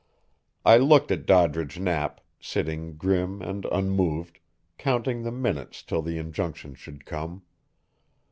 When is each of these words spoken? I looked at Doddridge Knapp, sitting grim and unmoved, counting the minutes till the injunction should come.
I 0.65 0.77
looked 0.77 1.11
at 1.11 1.27
Doddridge 1.27 1.77
Knapp, 1.79 2.21
sitting 2.39 2.97
grim 2.97 3.39
and 3.43 3.65
unmoved, 3.65 4.39
counting 4.79 5.21
the 5.21 5.31
minutes 5.31 5.83
till 5.83 6.01
the 6.01 6.17
injunction 6.17 6.73
should 6.73 7.05
come. 7.05 7.43